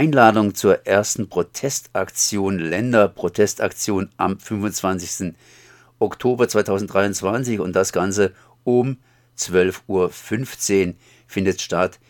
Einladung 0.00 0.54
zur 0.54 0.86
ersten 0.86 1.28
Protestaktion, 1.28 2.58
Länderprotestaktion 2.58 4.08
am 4.16 4.40
25. 4.40 5.34
Oktober 5.98 6.48
2023 6.48 7.60
und 7.60 7.76
das 7.76 7.92
Ganze 7.92 8.32
um 8.64 8.96
12.15 9.36 10.86
Uhr 10.88 10.94
findet 11.26 11.60
statt 11.60 12.00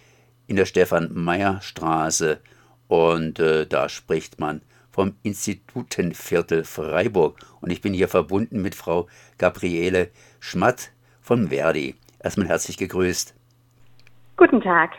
in 0.46 0.54
der 0.54 0.66
Stefan-Meyer-Straße 0.66 2.38
und 2.86 3.40
äh, 3.40 3.66
da 3.66 3.88
spricht 3.88 4.38
man 4.38 4.62
vom 4.92 5.16
Institutenviertel 5.24 6.62
Freiburg 6.62 7.40
und 7.60 7.72
ich 7.72 7.80
bin 7.80 7.92
hier 7.92 8.06
verbunden 8.06 8.62
mit 8.62 8.76
Frau 8.76 9.08
Gabriele 9.36 10.10
Schmatt 10.38 10.92
von 11.20 11.48
Verdi. 11.48 11.96
Erstmal 12.20 12.46
herzlich 12.46 12.76
gegrüßt. 12.76 13.34
Guten 14.36 14.60
Tag. 14.60 14.92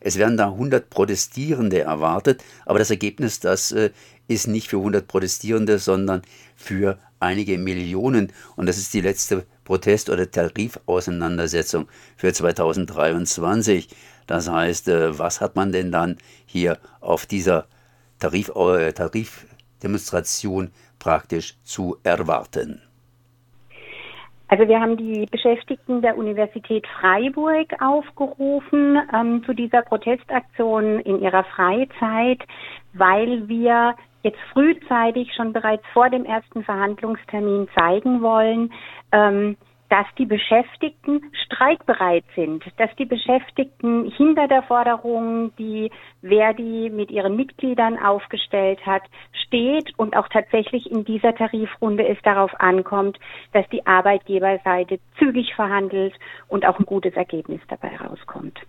Es 0.00 0.16
werden 0.16 0.36
da 0.36 0.46
100 0.46 0.88
Protestierende 0.90 1.80
erwartet, 1.80 2.42
aber 2.64 2.78
das 2.78 2.90
Ergebnis, 2.90 3.40
das 3.40 3.72
äh, 3.72 3.90
ist 4.28 4.46
nicht 4.46 4.68
für 4.68 4.78
100 4.78 5.06
Protestierende, 5.06 5.78
sondern 5.78 6.22
für 6.56 6.98
einige 7.18 7.58
Millionen. 7.58 8.32
Und 8.56 8.66
das 8.66 8.78
ist 8.78 8.94
die 8.94 9.00
letzte 9.00 9.46
Protest- 9.64 10.10
oder 10.10 10.30
Tarifauseinandersetzung 10.30 11.88
für 12.16 12.32
2023. 12.32 13.88
Das 14.26 14.48
heißt, 14.48 14.88
äh, 14.88 15.18
was 15.18 15.40
hat 15.40 15.56
man 15.56 15.72
denn 15.72 15.92
dann 15.92 16.16
hier 16.46 16.78
auf 17.00 17.26
dieser 17.26 17.66
Tarif, 18.18 18.50
äh, 18.54 18.92
Tarifdemonstration 18.92 20.70
praktisch 20.98 21.56
zu 21.64 21.98
erwarten? 22.02 22.80
Also 24.50 24.66
wir 24.66 24.80
haben 24.80 24.96
die 24.96 25.26
Beschäftigten 25.30 26.02
der 26.02 26.18
Universität 26.18 26.84
Freiburg 27.00 27.68
aufgerufen 27.80 28.98
ähm, 29.14 29.44
zu 29.44 29.54
dieser 29.54 29.82
Protestaktion 29.82 30.98
in 30.98 31.22
ihrer 31.22 31.44
Freizeit, 31.44 32.40
weil 32.92 33.46
wir 33.46 33.94
jetzt 34.24 34.40
frühzeitig 34.52 35.32
schon 35.36 35.52
bereits 35.52 35.84
vor 35.92 36.10
dem 36.10 36.24
ersten 36.24 36.64
Verhandlungstermin 36.64 37.68
zeigen 37.78 38.22
wollen, 38.22 38.72
ähm, 39.12 39.56
dass 39.90 40.06
die 40.16 40.24
Beschäftigten 40.24 41.20
streikbereit 41.44 42.24
sind, 42.36 42.64
dass 42.78 42.90
die 42.96 43.04
Beschäftigten 43.04 44.10
hinter 44.16 44.46
der 44.46 44.62
Forderung, 44.62 45.54
die 45.58 45.90
Verdi 46.22 46.90
mit 46.90 47.10
ihren 47.10 47.36
Mitgliedern 47.36 47.98
aufgestellt 47.98 48.86
hat, 48.86 49.02
steht 49.46 49.92
und 49.98 50.16
auch 50.16 50.28
tatsächlich 50.28 50.90
in 50.90 51.04
dieser 51.04 51.34
Tarifrunde 51.34 52.06
es 52.06 52.18
darauf 52.22 52.52
ankommt, 52.60 53.18
dass 53.52 53.68
die 53.70 53.84
Arbeitgeberseite 53.84 55.00
zügig 55.18 55.54
verhandelt 55.54 56.14
und 56.46 56.64
auch 56.64 56.78
ein 56.78 56.86
gutes 56.86 57.14
Ergebnis 57.14 57.60
dabei 57.68 57.96
rauskommt. 57.96 58.60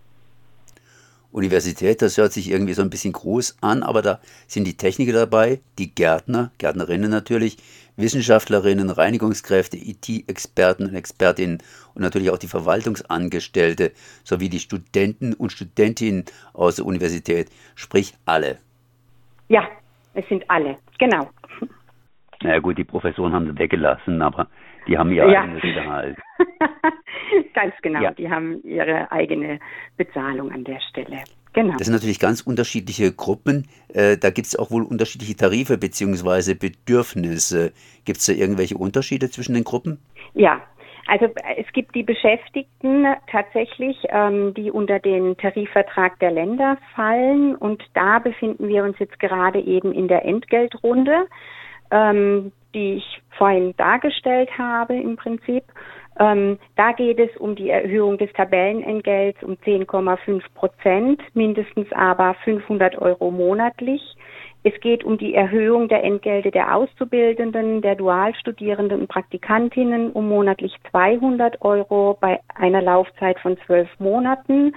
Universität, 1.31 2.01
das 2.01 2.17
hört 2.17 2.33
sich 2.33 2.49
irgendwie 2.49 2.73
so 2.73 2.81
ein 2.81 2.89
bisschen 2.89 3.13
groß 3.13 3.57
an, 3.61 3.83
aber 3.83 4.01
da 4.01 4.19
sind 4.47 4.65
die 4.65 4.75
Techniker 4.75 5.13
dabei, 5.13 5.61
die 5.77 5.93
Gärtner, 5.93 6.51
Gärtnerinnen 6.57 7.09
natürlich, 7.09 7.57
Wissenschaftlerinnen, 8.01 8.89
Reinigungskräfte, 8.89 9.77
IT-Experten 9.77 10.87
und 10.87 10.95
Expertinnen 10.95 11.59
und 11.93 12.01
natürlich 12.01 12.31
auch 12.31 12.37
die 12.37 12.47
Verwaltungsangestellte 12.47 13.91
sowie 14.23 14.49
die 14.49 14.59
Studenten 14.59 15.33
und 15.33 15.51
Studentinnen 15.51 16.25
aus 16.53 16.77
der 16.77 16.85
Universität, 16.85 17.49
sprich 17.75 18.13
alle. 18.25 18.57
Ja, 19.49 19.67
es 20.13 20.27
sind 20.27 20.43
alle, 20.49 20.77
genau. 20.97 21.29
Naja 22.41 22.59
gut, 22.59 22.77
die 22.77 22.83
Professoren 22.83 23.33
haben 23.33 23.45
sie 23.45 23.57
weggelassen, 23.57 24.21
aber 24.21 24.47
die 24.87 24.97
haben 24.97 25.11
ihr 25.11 25.27
ja. 25.29 25.43
eigenes 25.43 25.61
Gehalt. 25.75 26.17
ganz 27.53 27.73
genau, 27.81 28.01
ja. 28.01 28.11
die 28.11 28.29
haben 28.29 28.61
ihre 28.63 29.11
eigene 29.11 29.59
Bezahlung 29.97 30.51
an 30.51 30.63
der 30.63 30.79
Stelle. 30.89 31.23
Genau. 31.53 31.73
Das 31.77 31.87
sind 31.87 31.93
natürlich 31.93 32.19
ganz 32.19 32.41
unterschiedliche 32.41 33.11
Gruppen. 33.11 33.67
Äh, 33.93 34.17
da 34.17 34.29
gibt 34.29 34.47
es 34.47 34.55
auch 34.55 34.71
wohl 34.71 34.83
unterschiedliche 34.83 35.35
Tarife 35.35 35.77
bzw. 35.77 36.53
Bedürfnisse. 36.53 37.73
Gibt 38.05 38.19
es 38.19 38.25
da 38.25 38.33
irgendwelche 38.33 38.77
Unterschiede 38.77 39.29
zwischen 39.29 39.53
den 39.53 39.65
Gruppen? 39.65 39.99
Ja, 40.33 40.61
also 41.07 41.27
es 41.57 41.65
gibt 41.73 41.93
die 41.93 42.03
Beschäftigten 42.03 43.05
tatsächlich, 43.29 43.97
ähm, 44.09 44.53
die 44.53 44.71
unter 44.71 44.99
den 44.99 45.35
Tarifvertrag 45.35 46.17
der 46.19 46.31
Länder 46.31 46.77
fallen 46.95 47.55
und 47.55 47.83
da 47.93 48.19
befinden 48.19 48.67
wir 48.69 48.83
uns 48.83 48.97
jetzt 48.99 49.19
gerade 49.19 49.59
eben 49.59 49.91
in 49.91 50.07
der 50.07 50.23
Entgeltrunde, 50.23 51.27
ähm, 51.91 52.53
die 52.73 52.93
ich 52.93 53.21
vorhin 53.37 53.73
dargestellt 53.75 54.49
habe 54.57 54.95
im 54.95 55.17
Prinzip. 55.17 55.63
Ähm, 56.21 56.59
da 56.75 56.91
geht 56.91 57.19
es 57.19 57.35
um 57.37 57.55
die 57.55 57.71
Erhöhung 57.71 58.19
des 58.19 58.31
Tabellenentgelts 58.33 59.41
um 59.41 59.53
10,5 59.53 60.43
Prozent, 60.53 61.19
mindestens 61.33 61.91
aber 61.93 62.35
500 62.43 62.95
Euro 62.99 63.31
monatlich. 63.31 64.01
Es 64.63 64.79
geht 64.81 65.03
um 65.03 65.17
die 65.17 65.33
Erhöhung 65.33 65.87
der 65.87 66.03
Entgelte 66.03 66.51
der 66.51 66.75
Auszubildenden, 66.75 67.81
der 67.81 67.95
Dualstudierenden 67.95 69.01
und 69.01 69.07
Praktikantinnen 69.07 70.11
um 70.11 70.29
monatlich 70.29 70.75
200 70.91 71.59
Euro 71.63 72.15
bei 72.21 72.39
einer 72.53 72.83
Laufzeit 72.83 73.39
von 73.39 73.57
zwölf 73.65 73.89
Monaten 73.97 74.75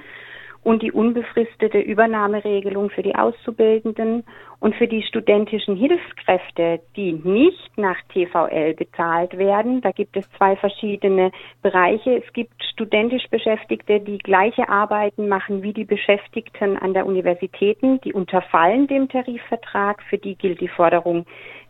und 0.65 0.83
die 0.83 0.91
unbefristete 0.91 1.79
Übernahmeregelung 1.79 2.91
für 2.91 3.03
die 3.03 3.15
Auszubildenden 3.15 4.25
und 4.61 4.75
für 4.75 4.89
die 4.89 5.03
studentischen 5.03 5.77
Hilfskräfte, 5.77 6.81
die 6.97 7.13
nicht 7.13 7.77
nach 7.77 7.99
TVL 8.09 8.73
bezahlt 8.75 9.37
werden. 9.37 9.83
Da 9.83 9.93
gibt 9.93 10.17
es 10.17 10.29
zwei 10.39 10.57
verschiedene 10.57 11.33
Bereiche. 11.63 12.17
Es 12.17 12.33
gibt 12.33 12.65
studentisch 12.65 13.29
Beschäftigte, 13.29 14.01
die 14.01 14.19
gleiche 14.19 14.69
Arbeiten 14.71 15.29
machen 15.29 15.63
wie 15.63 15.75
die 15.75 15.85
Beschäftigten 15.85 16.79
an 16.79 16.95
der 16.95 17.05
Universitäten. 17.05 18.01
Die 18.01 18.15
unterfallen 18.15 18.87
dem 18.87 19.09
Tarifvertrag. 19.09 20.03
Für 20.09 20.17
die 20.19 20.35
gilt 20.35 20.63
die 20.63 20.69
Forderung 20.69 21.27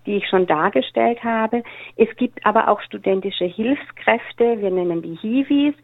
die 0.07 0.17
ich 0.17 0.29
schon 0.29 0.47
dargestellt 0.47 1.23
habe. 1.23 1.63
Es 1.97 2.09
gibt 2.17 2.45
aber 2.45 2.69
auch 2.69 2.81
studentische 2.83 3.45
Hilfskräfte, 3.45 4.61
wir 4.61 4.71
nennen 4.71 5.03
die 5.03 5.17
Hiwis, 5.17 5.75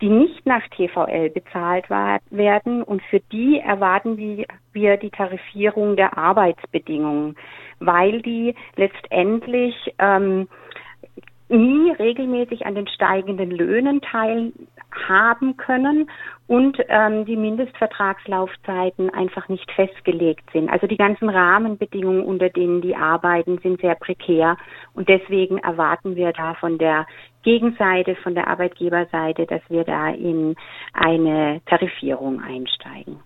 die 0.00 0.08
nicht 0.08 0.46
nach 0.46 0.66
TVL 0.68 1.30
bezahlt 1.30 1.88
werden 1.88 2.82
und 2.82 3.02
für 3.02 3.20
die 3.32 3.60
erwarten 3.60 4.16
wir 4.72 4.96
die 4.96 5.10
Tarifierung 5.10 5.96
der 5.96 6.16
Arbeitsbedingungen, 6.16 7.36
weil 7.78 8.22
die 8.22 8.54
letztendlich 8.76 9.74
ähm, 9.98 10.48
nie 11.48 11.90
regelmäßig 11.92 12.64
an 12.64 12.74
den 12.74 12.88
steigenden 12.88 13.50
Löhnen 13.50 14.00
teilhaben 15.06 15.56
können 15.56 16.10
und 16.46 16.78
ähm, 16.88 17.24
die 17.24 17.36
Mindestvertragslaufzeiten 17.36 19.10
einfach 19.10 19.48
nicht 19.48 19.70
festgelegt 19.72 20.44
sind. 20.52 20.68
Also 20.68 20.86
die 20.86 20.96
ganzen 20.96 21.28
Rahmenbedingungen, 21.28 22.22
unter 22.22 22.48
denen 22.48 22.80
die 22.82 22.96
arbeiten, 22.96 23.58
sind 23.62 23.80
sehr 23.80 23.94
prekär 23.94 24.56
und 24.94 25.08
deswegen 25.08 25.58
erwarten 25.58 26.16
wir 26.16 26.32
da 26.32 26.54
von 26.54 26.78
der 26.78 27.06
Gegenseite, 27.42 28.16
von 28.16 28.34
der 28.34 28.48
Arbeitgeberseite, 28.48 29.46
dass 29.46 29.62
wir 29.68 29.84
da 29.84 30.10
in 30.10 30.56
eine 30.92 31.60
Tarifierung 31.66 32.40
einsteigen. 32.40 33.16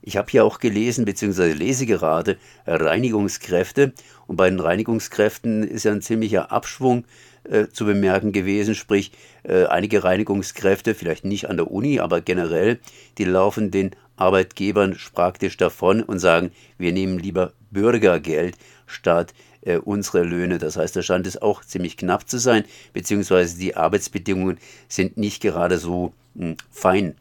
Ich 0.00 0.16
habe 0.16 0.28
hier 0.30 0.44
auch 0.44 0.58
gelesen, 0.58 1.04
beziehungsweise 1.04 1.52
lese 1.52 1.84
gerade 1.84 2.38
Reinigungskräfte. 2.66 3.92
Und 4.26 4.36
bei 4.36 4.48
den 4.48 4.60
Reinigungskräften 4.60 5.64
ist 5.64 5.84
ja 5.84 5.92
ein 5.92 6.00
ziemlicher 6.00 6.50
Abschwung 6.50 7.04
äh, 7.50 7.68
zu 7.68 7.84
bemerken 7.84 8.32
gewesen, 8.32 8.74
sprich 8.74 9.12
äh, 9.42 9.64
einige 9.64 10.04
Reinigungskräfte, 10.04 10.94
vielleicht 10.94 11.24
nicht 11.24 11.48
an 11.48 11.56
der 11.56 11.70
Uni, 11.70 12.00
aber 12.00 12.20
generell, 12.20 12.78
die 13.18 13.24
laufen 13.24 13.70
den 13.70 13.92
Arbeitgebern 14.16 14.96
praktisch 15.14 15.56
davon 15.56 16.02
und 16.02 16.18
sagen, 16.18 16.50
wir 16.76 16.92
nehmen 16.92 17.18
lieber 17.18 17.52
Bürgergeld 17.70 18.56
statt 18.86 19.32
äh, 19.62 19.78
unsere 19.78 20.24
Löhne. 20.24 20.58
Das 20.58 20.76
heißt, 20.76 20.96
da 20.96 21.02
scheint 21.02 21.26
es 21.26 21.40
auch 21.40 21.64
ziemlich 21.64 21.96
knapp 21.96 22.28
zu 22.28 22.38
sein, 22.38 22.64
beziehungsweise 22.92 23.58
die 23.58 23.76
Arbeitsbedingungen 23.76 24.58
sind 24.88 25.16
nicht 25.16 25.42
gerade 25.42 25.78
so 25.78 26.12
mh, 26.34 26.46
hm, 26.46 26.56
fein. 26.70 27.14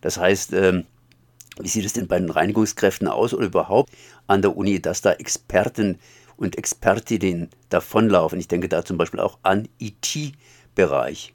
Das 0.00 0.18
heißt, 0.18 0.52
ähm, 0.52 0.84
wie 1.60 1.68
sieht 1.68 1.84
es 1.84 1.92
denn 1.92 2.08
bei 2.08 2.18
den 2.18 2.30
Reinigungskräften 2.30 3.08
aus 3.08 3.32
oder 3.32 3.46
überhaupt 3.46 3.92
an 4.26 4.42
der 4.42 4.56
Uni, 4.56 4.80
dass 4.80 5.02
da 5.02 5.12
Experten 5.12 5.98
und 6.36 6.58
Expertinnen 6.58 7.48
davonlaufen. 7.70 8.38
Ich 8.38 8.48
denke 8.48 8.68
da 8.68 8.84
zum 8.84 8.98
Beispiel 8.98 9.20
auch 9.20 9.38
an 9.42 9.68
IT-Bereich. 9.78 11.32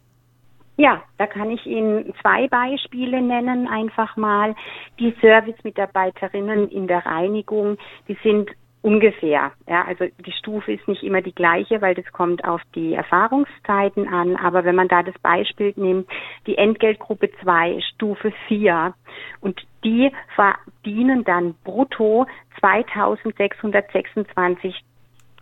Ja, 0.77 1.03
da 1.17 1.27
kann 1.27 1.51
ich 1.51 1.65
Ihnen 1.65 2.13
zwei 2.21 2.47
Beispiele 2.47 3.21
nennen, 3.21 3.67
einfach 3.67 4.15
mal. 4.15 4.55
Die 4.97 5.13
Servicemitarbeiterinnen 5.19 6.69
in 6.69 6.87
der 6.87 7.05
Reinigung, 7.05 7.77
die 8.07 8.17
sind 8.23 8.49
ungefähr. 8.81 9.51
Ja, 9.67 9.83
also 9.85 10.05
die 10.25 10.31
Stufe 10.31 10.71
ist 10.71 10.87
nicht 10.87 11.03
immer 11.03 11.21
die 11.21 11.35
gleiche, 11.35 11.81
weil 11.81 11.95
das 11.95 12.09
kommt 12.13 12.45
auf 12.45 12.61
die 12.75 12.93
Erfahrungszeiten 12.93 14.07
an. 14.07 14.37
Aber 14.37 14.63
wenn 14.63 14.75
man 14.75 14.87
da 14.87 15.03
das 15.03 15.19
Beispiel 15.19 15.73
nimmt, 15.75 16.07
die 16.47 16.57
Entgeltgruppe 16.57 17.29
2, 17.43 17.81
Stufe 17.93 18.31
4 18.47 18.93
und 19.41 19.61
die 19.83 20.09
verdienen 20.35 21.25
dann 21.25 21.55
brutto 21.65 22.25
2626 22.61 24.75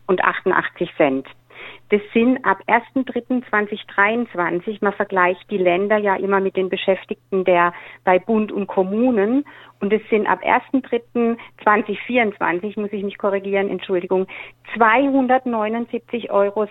und 0.08 0.24
88 0.24 0.90
Cent. 0.98 1.28
Das 1.90 2.02
sind 2.14 2.46
ab 2.46 2.60
1.3.2023, 2.68 4.78
man 4.82 4.94
vergleicht 4.94 5.50
die 5.50 5.58
Länder 5.58 5.98
ja 5.98 6.16
immer 6.16 6.40
mit 6.42 6.56
den 6.56 6.70
Beschäftigten 6.70 7.44
der 7.46 7.74
bei 8.04 8.20
Bund 8.20 8.52
und 8.52 8.68
Kommunen 8.68 9.44
und 9.80 9.92
es 9.94 10.02
sind 10.10 10.28
ab 10.28 10.44
1.3.2024, 10.44 12.80
muss 12.80 12.92
ich 12.92 13.04
mich 13.04 13.18
korrigieren, 13.18 13.70
Entschuldigung, 13.70 14.28
279,70 14.76 16.30
Euro 16.30 16.68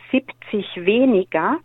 weniger 0.76 1.58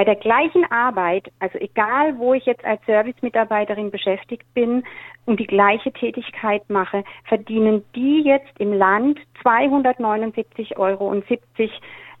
bei 0.00 0.04
der 0.04 0.16
gleichen 0.16 0.64
Arbeit, 0.72 1.30
also 1.40 1.58
egal 1.58 2.18
wo 2.18 2.32
ich 2.32 2.46
jetzt 2.46 2.64
als 2.64 2.80
Servicemitarbeiterin 2.86 3.90
beschäftigt 3.90 4.46
bin 4.54 4.82
und 5.26 5.38
die 5.38 5.46
gleiche 5.46 5.92
Tätigkeit 5.92 6.62
mache, 6.70 7.04
verdienen 7.24 7.84
die 7.94 8.22
jetzt 8.22 8.58
im 8.58 8.72
Land 8.72 9.20
279,70 9.44 10.78
Euro 10.78 11.14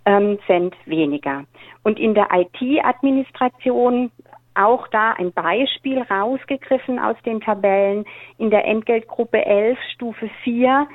ähm, 0.04 0.38
Cent 0.46 0.76
weniger. 0.84 1.44
Und 1.82 1.98
in 1.98 2.12
der 2.12 2.28
IT-Administration 2.34 4.10
auch 4.52 4.86
da 4.88 5.12
ein 5.12 5.32
Beispiel 5.32 6.02
rausgegriffen 6.02 6.98
aus 6.98 7.16
den 7.24 7.40
Tabellen. 7.40 8.04
In 8.36 8.50
der 8.50 8.66
Entgeltgruppe 8.66 9.42
11 9.46 9.78
Stufe 9.94 10.28
4 10.44 10.86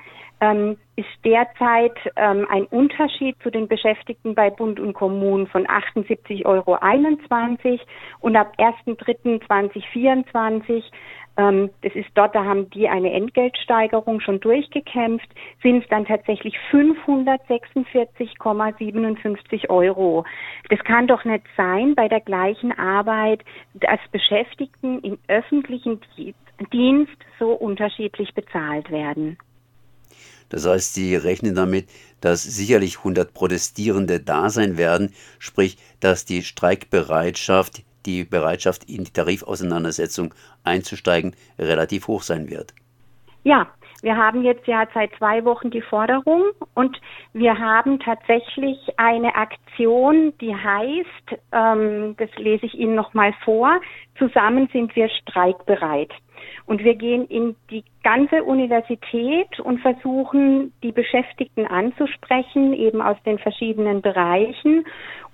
ähm, 0.45 0.77
ist 0.95 1.07
derzeit 1.23 1.97
ähm, 2.15 2.47
ein 2.49 2.65
Unterschied 2.65 3.35
zu 3.41 3.49
den 3.49 3.67
Beschäftigten 3.67 4.35
bei 4.35 4.49
Bund 4.49 4.79
und 4.79 4.93
Kommunen 4.93 5.47
von 5.47 5.65
78,21 5.65 6.45
Euro 6.45 6.77
und 8.21 8.35
ab 8.35 8.53
1.3.2024 8.57 10.83
ähm, 11.37 11.69
das 11.81 11.93
ist 11.95 12.07
dort, 12.13 12.33
da 12.33 12.45
haben 12.45 12.69
die 12.69 12.87
eine 12.87 13.11
Entgeltsteigerung 13.11 14.21
schon 14.21 14.39
durchgekämpft, 14.39 15.27
sind 15.61 15.83
es 15.83 15.89
dann 15.89 16.05
tatsächlich 16.05 16.55
546,57 16.71 19.69
Euro. 19.69 20.23
Das 20.69 20.79
kann 20.85 21.07
doch 21.07 21.25
nicht 21.25 21.43
sein 21.57 21.93
bei 21.93 22.07
der 22.07 22.21
gleichen 22.21 22.71
Arbeit, 22.71 23.43
dass 23.73 23.99
Beschäftigten 24.13 25.01
im 25.01 25.17
öffentlichen 25.27 25.99
Dienst 26.71 27.17
so 27.37 27.51
unterschiedlich 27.51 28.33
bezahlt 28.33 28.89
werden. 28.89 29.37
Das 30.49 30.65
heißt, 30.65 30.93
Sie 30.93 31.15
rechnen 31.15 31.55
damit, 31.55 31.87
dass 32.21 32.43
sicherlich 32.43 32.99
100 32.99 33.33
Protestierende 33.33 34.19
da 34.19 34.49
sein 34.49 34.77
werden, 34.77 35.13
sprich, 35.39 35.77
dass 35.99 36.25
die 36.25 36.43
Streikbereitschaft, 36.43 37.83
die 38.05 38.23
Bereitschaft, 38.23 38.89
in 38.89 39.03
die 39.03 39.11
Tarifauseinandersetzung 39.11 40.33
einzusteigen, 40.63 41.35
relativ 41.59 42.07
hoch 42.07 42.21
sein 42.21 42.49
wird. 42.49 42.73
Ja, 43.43 43.67
wir 44.01 44.17
haben 44.17 44.43
jetzt 44.43 44.67
ja 44.67 44.87
seit 44.93 45.15
zwei 45.17 45.43
Wochen 45.45 45.71
die 45.71 45.81
Forderung 45.81 46.43
und 46.75 46.99
wir 47.33 47.57
haben 47.57 47.99
tatsächlich 47.99 48.77
eine 48.97 49.33
Aktion, 49.33 50.31
die 50.39 50.55
heißt, 50.55 51.41
ähm, 51.51 52.15
das 52.17 52.29
lese 52.37 52.67
ich 52.67 52.75
Ihnen 52.75 52.93
nochmal 52.93 53.33
vor, 53.43 53.79
zusammen 54.19 54.69
sind 54.71 54.95
wir 54.95 55.09
streikbereit. 55.09 56.11
Und 56.65 56.83
wir 56.83 56.95
gehen 56.95 57.27
in 57.27 57.55
die 57.69 57.83
ganze 58.03 58.43
Universität 58.43 59.59
und 59.59 59.79
versuchen, 59.79 60.73
die 60.83 60.91
Beschäftigten 60.91 61.65
anzusprechen, 61.65 62.73
eben 62.73 63.01
aus 63.01 63.17
den 63.25 63.39
verschiedenen 63.39 64.01
Bereichen. 64.01 64.85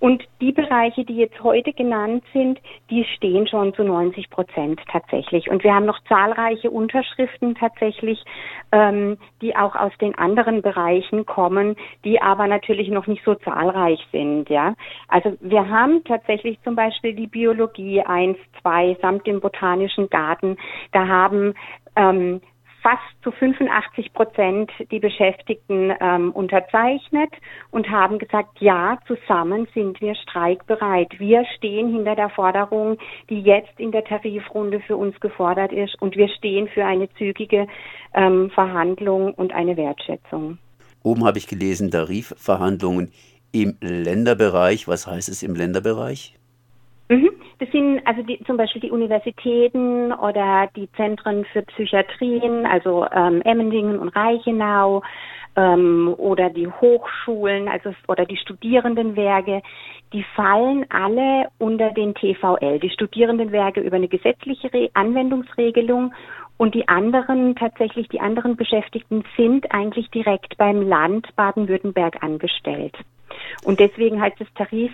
Und 0.02 0.24
die 0.42 0.52
Bereiche, 0.52 1.06
die 1.06 1.18
jetzt 1.18 1.44
heute 1.44 1.74
genannt 1.74 2.24
sind, 2.34 2.60
die 2.90 3.04
stehen 3.16 3.46
schon 3.46 3.76
zu 3.76 3.84
90 3.84 4.32
Prozent 4.32 4.82
tatsächlich. 4.92 5.48
Und 5.48 5.64
wir 5.64 5.76
haben 5.76 5.86
noch 5.86 6.00
zahlreiche 6.10 6.72
Unterschriften 6.72 7.54
tatsächlich, 7.54 8.20
ähm, 8.72 9.20
die 9.44 9.56
auch 9.56 9.76
aus 9.76 9.92
den 10.02 10.18
anderen 10.18 10.64
Bereichen 10.64 11.28
kommen, 11.28 11.76
die 12.04 12.20
aber 12.20 12.48
natürlich 12.48 12.90
noch 12.90 13.06
nicht 13.06 13.24
so 13.24 13.36
zahlreich 13.36 14.00
sind. 14.12 14.50
Ja, 14.50 14.74
also 15.08 15.38
wir 15.40 15.70
haben 15.70 16.04
tatsächlich 16.04 16.60
zum 16.64 16.76
Beispiel 16.76 17.14
die 17.14 17.28
Biologie 17.28 18.02
1, 18.02 18.40
2 18.64 18.98
samt 19.04 19.28
dem 19.28 19.40
botanischen 19.40 20.10
Garten. 20.10 20.58
Da 20.94 21.01
haben 21.08 21.54
ähm, 21.96 22.42
fast 22.82 23.02
zu 23.24 23.32
85 23.32 24.14
Prozent 24.14 24.72
die 24.92 25.00
Beschäftigten 25.00 25.94
ähm, 26.00 26.32
unterzeichnet 26.32 27.30
und 27.70 27.90
haben 27.90 28.18
gesagt, 28.18 28.60
ja, 28.60 28.98
zusammen 29.08 29.68
sind 29.74 30.02
wir 30.02 30.16
streikbereit. 30.16 31.20
Wir 31.20 31.46
stehen 31.58 31.94
hinter 31.94 32.16
der 32.16 32.30
Forderung, 32.30 32.98
die 33.30 33.42
jetzt 33.42 33.80
in 33.80 33.92
der 33.92 34.04
Tarifrunde 34.04 34.80
für 34.82 34.98
uns 34.98 35.20
gefordert 35.20 35.72
ist 35.72 36.02
und 36.02 36.16
wir 36.16 36.28
stehen 36.30 36.68
für 36.68 36.86
eine 36.86 37.10
zügige 37.14 37.68
ähm, 38.14 38.50
Verhandlung 38.50 39.34
und 39.34 39.54
eine 39.54 39.78
Wertschätzung. 39.78 40.58
Oben 41.04 41.26
habe 41.26 41.38
ich 41.38 41.48
gelesen, 41.48 41.92
Tarifverhandlungen 41.92 43.12
im 43.52 43.78
Länderbereich. 43.82 44.88
Was 44.88 45.08
heißt 45.08 45.30
es 45.30 45.44
im 45.44 45.56
Länderbereich? 45.56 46.36
Das 47.62 47.70
sind 47.70 48.02
also 48.06 48.24
die, 48.24 48.44
zum 48.48 48.58
Beispiel 48.58 48.82
die 48.82 48.90
Universitäten 48.90 50.12
oder 50.12 50.68
die 50.76 50.92
Zentren 50.94 51.46
für 51.54 51.62
Psychiatrien, 51.62 52.66
also 52.66 53.06
ähm, 53.14 53.44
Emmendingen 53.44 54.00
und 54.00 54.10
Reichenau 54.10 55.04
ähm, 55.56 56.12
oder 56.18 56.50
die 56.50 56.66
Hochschulen, 56.66 57.68
also 57.68 57.94
oder 58.08 58.26
die 58.26 58.38
Studierendenwerke, 58.38 59.62
die 60.12 60.26
fallen 60.36 60.88
alle 60.90 61.50
unter 61.60 61.92
den 61.92 62.16
TVL. 62.16 62.80
Die 62.80 62.90
Studierendenwerke 62.90 63.82
über 63.82 63.98
eine 63.98 64.08
gesetzliche 64.08 64.74
Re 64.74 64.90
Anwendungsregelung 64.96 66.16
und 66.58 66.74
die 66.74 66.88
anderen, 66.88 67.56
tatsächlich 67.56 68.08
die 68.10 68.22
anderen 68.22 68.56
Beschäftigten 68.56 69.24
sind 69.38 69.72
eigentlich 69.72 70.10
direkt 70.10 70.58
beim 70.58 70.82
Land 70.82 71.28
Baden-Württemberg 71.36 72.24
angestellt. 72.24 72.98
Und 73.66 73.80
deswegen 73.80 74.20
heißt 74.20 74.42
es 74.42 74.52
Tarif 74.56 74.94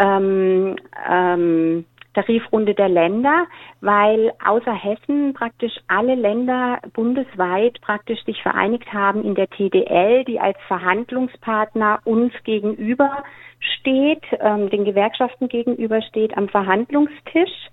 ähm, 0.00 0.74
ähm, 1.08 1.84
Tarifrunde 2.18 2.74
der 2.74 2.88
Länder, 2.88 3.46
weil 3.80 4.32
außer 4.44 4.72
Hessen 4.72 5.34
praktisch 5.34 5.72
alle 5.86 6.14
Länder 6.16 6.80
bundesweit 6.92 7.80
praktisch 7.80 8.24
sich 8.24 8.42
vereinigt 8.42 8.92
haben 8.92 9.24
in 9.24 9.34
der 9.34 9.48
TDL, 9.48 10.24
die 10.24 10.40
als 10.40 10.58
Verhandlungspartner 10.66 12.00
uns 12.04 12.32
gegenüber 12.44 13.22
steht, 13.60 14.24
ähm, 14.40 14.68
den 14.70 14.84
Gewerkschaften 14.84 15.48
gegenüber 15.48 16.02
steht 16.02 16.36
am 16.36 16.48
Verhandlungstisch. 16.48 17.68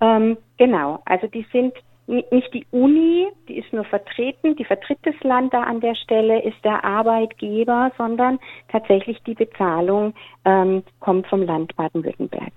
Ähm, 0.00 0.38
genau, 0.56 1.00
also 1.04 1.26
die 1.26 1.46
sind 1.52 1.74
nicht 2.06 2.52
die 2.52 2.66
Uni, 2.72 3.28
die 3.48 3.58
ist 3.58 3.72
nur 3.72 3.84
vertreten, 3.84 4.56
die 4.56 4.64
vertritt 4.64 4.98
das 5.02 5.14
Land 5.22 5.54
da 5.54 5.62
an 5.62 5.80
der 5.80 5.94
Stelle, 5.94 6.42
ist 6.42 6.62
der 6.64 6.84
Arbeitgeber, 6.84 7.92
sondern 7.96 8.38
tatsächlich 8.68 9.22
die 9.22 9.34
Bezahlung 9.34 10.14
ähm, 10.44 10.82
kommt 11.00 11.26
vom 11.28 11.42
Land 11.42 11.76
Baden-Württemberg. 11.76 12.52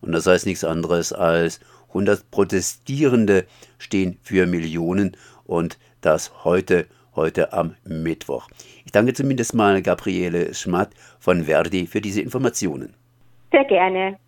Und 0.00 0.12
das 0.12 0.26
heißt 0.26 0.46
nichts 0.46 0.64
anderes 0.64 1.12
als 1.12 1.60
100 1.88 2.30
Protestierende 2.30 3.46
stehen 3.78 4.18
für 4.22 4.46
Millionen 4.46 5.16
und 5.44 5.78
das 6.00 6.44
heute, 6.44 6.86
heute 7.14 7.52
am 7.52 7.74
Mittwoch. 7.84 8.48
Ich 8.84 8.92
danke 8.92 9.12
zumindest 9.12 9.54
mal 9.54 9.82
Gabriele 9.82 10.54
Schmatt 10.54 10.90
von 11.18 11.44
Verdi 11.44 11.86
für 11.86 12.00
diese 12.00 12.20
Informationen. 12.20 12.94
Sehr 13.50 13.64
gerne. 13.64 14.18